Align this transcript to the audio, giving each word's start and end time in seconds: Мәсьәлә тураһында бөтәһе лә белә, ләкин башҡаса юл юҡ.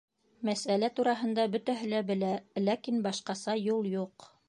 Мәсьәлә 0.47 0.89
тураһында 0.99 1.45
бөтәһе 1.57 1.91
лә 1.93 2.01
белә, 2.09 2.33
ләкин 2.71 3.01
башҡаса 3.09 3.61
юл 3.67 3.97
юҡ. 3.97 4.33